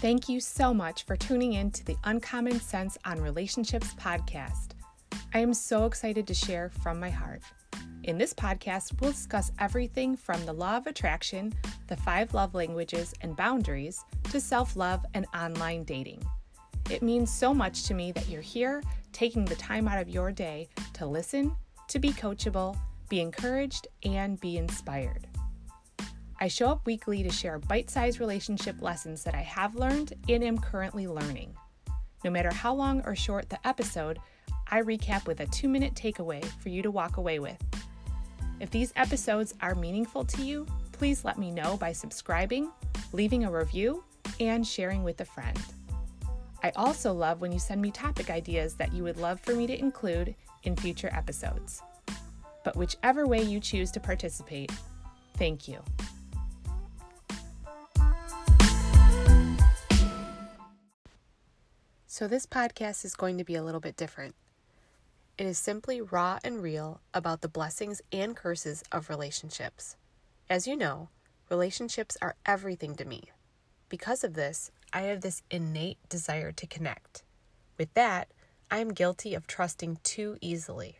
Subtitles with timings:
[0.00, 4.74] Thank you so much for tuning in to the Uncommon Sense on Relationships podcast.
[5.34, 7.42] I am so excited to share from my heart.
[8.04, 11.52] In this podcast, we'll discuss everything from the law of attraction,
[11.88, 16.24] the five love languages and boundaries, to self love and online dating.
[16.88, 20.30] It means so much to me that you're here taking the time out of your
[20.30, 21.56] day to listen,
[21.88, 25.26] to be coachable, be encouraged, and be inspired.
[26.40, 30.44] I show up weekly to share bite sized relationship lessons that I have learned and
[30.44, 31.56] am currently learning.
[32.24, 34.20] No matter how long or short the episode,
[34.68, 37.60] I recap with a two minute takeaway for you to walk away with.
[38.60, 42.70] If these episodes are meaningful to you, please let me know by subscribing,
[43.12, 44.04] leaving a review,
[44.38, 45.58] and sharing with a friend.
[46.62, 49.66] I also love when you send me topic ideas that you would love for me
[49.66, 51.82] to include in future episodes.
[52.64, 54.72] But whichever way you choose to participate,
[55.36, 55.82] thank you.
[62.18, 64.34] So, this podcast is going to be a little bit different.
[65.38, 69.94] It is simply raw and real about the blessings and curses of relationships.
[70.50, 71.10] As you know,
[71.48, 73.30] relationships are everything to me.
[73.88, 77.22] Because of this, I have this innate desire to connect.
[77.78, 78.32] With that,
[78.68, 80.98] I am guilty of trusting too easily.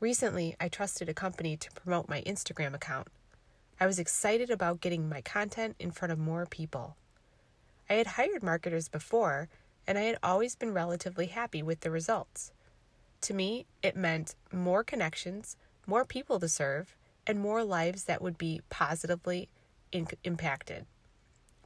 [0.00, 3.06] Recently, I trusted a company to promote my Instagram account.
[3.78, 6.96] I was excited about getting my content in front of more people.
[7.90, 9.48] I had hired marketers before,
[9.84, 12.52] and I had always been relatively happy with the results.
[13.22, 15.56] To me, it meant more connections,
[15.88, 19.48] more people to serve, and more lives that would be positively
[19.90, 20.86] in- impacted.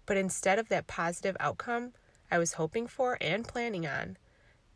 [0.07, 1.93] But instead of that positive outcome
[2.31, 4.17] I was hoping for and planning on,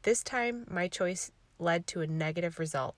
[0.03, 2.95] this time my choice led to a negative result.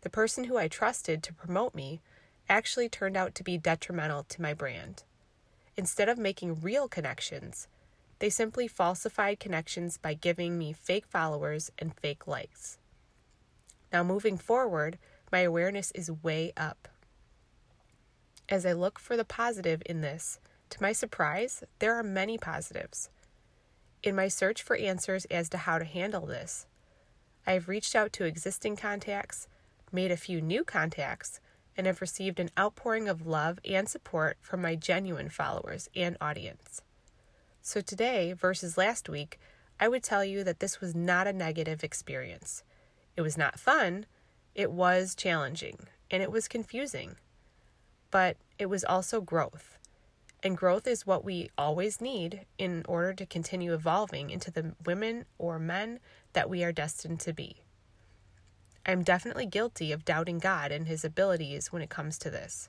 [0.00, 2.00] The person who I trusted to promote me
[2.48, 5.04] actually turned out to be detrimental to my brand.
[5.76, 7.68] Instead of making real connections,
[8.18, 12.78] they simply falsified connections by giving me fake followers and fake likes.
[13.92, 14.98] Now, moving forward,
[15.30, 16.88] my awareness is way up.
[18.48, 20.38] As I look for the positive in this,
[20.70, 23.10] to my surprise, there are many positives.
[24.02, 26.66] In my search for answers as to how to handle this,
[27.46, 29.46] I have reached out to existing contacts,
[29.92, 31.40] made a few new contacts,
[31.76, 36.82] and have received an outpouring of love and support from my genuine followers and audience.
[37.60, 39.38] So today, versus last week,
[39.78, 42.62] I would tell you that this was not a negative experience.
[43.16, 44.06] It was not fun,
[44.54, 45.78] it was challenging,
[46.10, 47.16] and it was confusing.
[48.10, 49.78] But it was also growth.
[50.42, 55.24] And growth is what we always need in order to continue evolving into the women
[55.38, 55.98] or men
[56.32, 57.62] that we are destined to be.
[58.88, 62.68] I'm definitely guilty of doubting God and his abilities when it comes to this.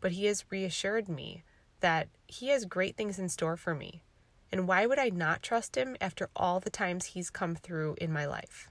[0.00, 1.44] But he has reassured me
[1.78, 4.02] that he has great things in store for me.
[4.50, 8.12] And why would I not trust him after all the times he's come through in
[8.12, 8.68] my life?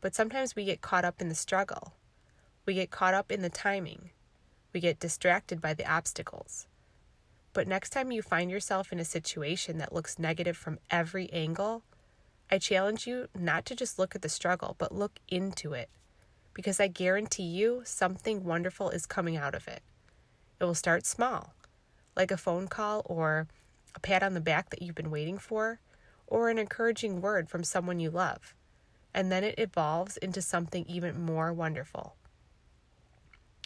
[0.00, 1.94] But sometimes we get caught up in the struggle.
[2.64, 4.10] We get caught up in the timing.
[4.72, 6.68] We get distracted by the obstacles.
[7.52, 11.82] But next time you find yourself in a situation that looks negative from every angle,
[12.50, 15.90] I challenge you not to just look at the struggle, but look into it.
[16.54, 19.82] Because I guarantee you something wonderful is coming out of it.
[20.58, 21.54] It will start small,
[22.16, 23.46] like a phone call or
[23.94, 25.80] a pat on the back that you've been waiting for,
[26.26, 28.54] or an encouraging word from someone you love.
[29.14, 32.16] And then it evolves into something even more wonderful.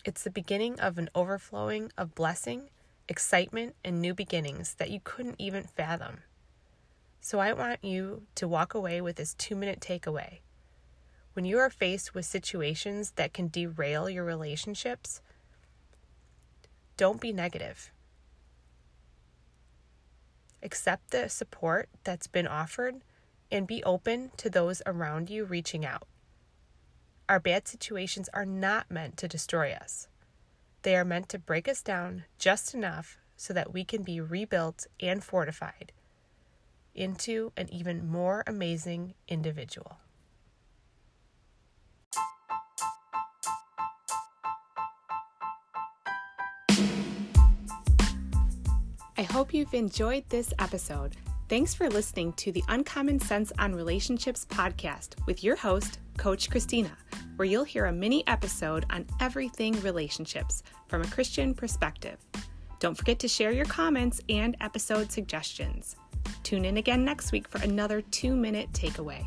[0.05, 2.71] It's the beginning of an overflowing of blessing,
[3.09, 6.19] excitement, and new beginnings that you couldn't even fathom.
[7.25, 10.41] So I want you to walk away with this two minute takeaway.
[11.35, 15.23] When you are faced with situations that can derail your relationships,
[16.97, 17.93] don't be negative.
[20.65, 22.97] Accept the support that's been offered
[23.53, 26.09] and be open to those around you reaching out.
[27.29, 30.09] Our bad situations are not meant to destroy us.
[30.83, 34.89] They are meant to break us down just enough so that we can be rebuilt
[34.99, 35.93] and fortified
[36.95, 39.99] into an even more amazing individual.
[49.23, 51.17] I hope you've enjoyed this episode.
[51.49, 56.97] Thanks for listening to the Uncommon Sense on Relationships podcast with your host, Coach Christina,
[57.37, 62.17] where you'll hear a mini episode on everything relationships from a Christian perspective.
[62.81, 65.95] Don't forget to share your comments and episode suggestions.
[66.43, 69.25] Tune in again next week for another two minute takeaway.